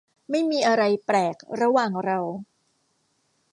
[0.29, 2.19] ไม่มีอะไรแปลกระหว่างเรา